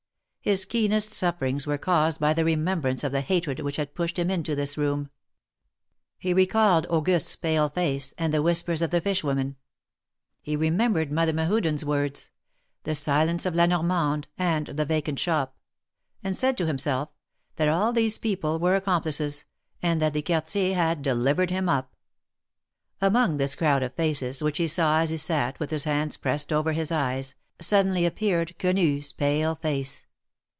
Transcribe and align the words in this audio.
His 0.43 0.65
keenest 0.65 1.13
sufferings 1.13 1.67
were 1.67 1.77
caused 1.77 2.19
by 2.19 2.33
the 2.33 2.43
remembrance 2.43 3.03
of 3.03 3.11
the 3.11 3.21
hatred 3.21 3.59
which 3.59 3.75
had 3.75 3.93
pushed 3.93 4.17
him 4.17 4.31
into 4.31 4.55
this 4.55 4.75
room. 4.75 5.11
He 6.17 6.33
304 6.33 6.59
THE 6.59 6.65
MAEKETS 6.65 6.65
OF 6.65 6.85
PAEIS. 6.87 6.87
recalled 6.87 6.97
Auguste's 6.97 7.35
pale 7.35 7.69
face, 7.69 8.13
and 8.17 8.33
the 8.33 8.41
whispers 8.41 8.81
of 8.81 8.89
the 8.89 9.01
fish 9.01 9.23
women; 9.23 9.57
he 10.41 10.55
remembered 10.55 11.11
Mother 11.11 11.31
Mehuden's 11.31 11.85
words; 11.85 12.31
the 12.85 12.95
silence 12.95 13.45
of 13.45 13.53
La 13.53 13.67
Normande, 13.67 14.25
and 14.35 14.65
the 14.65 14.83
vacant 14.83 15.19
shop; 15.19 15.55
and 16.23 16.35
said 16.35 16.57
to 16.57 16.65
himself, 16.65 17.09
that 17.57 17.69
all 17.69 17.93
these 17.93 18.17
people 18.17 18.57
were 18.57 18.75
accomplices, 18.75 19.45
and 19.79 20.01
that 20.01 20.13
the 20.13 20.23
Quartier 20.23 20.73
had 20.73 21.03
delivered 21.03 21.51
him 21.51 21.69
up. 21.69 21.95
Among 22.99 23.37
this 23.37 23.53
crowd 23.53 23.83
of 23.83 23.93
faces, 23.93 24.41
which 24.41 24.57
he 24.57 24.67
saw 24.67 25.01
as 25.01 25.11
he 25.11 25.17
sat 25.17 25.59
with 25.59 25.69
his 25.69 25.83
hands 25.83 26.17
pressed 26.17 26.51
over 26.51 26.71
his 26.71 26.91
eyes, 26.91 27.35
suddenly 27.59 28.09
aj^peared 28.09 28.57
Quenu's 28.57 29.13
pale 29.13 29.53
face. 29.53 30.07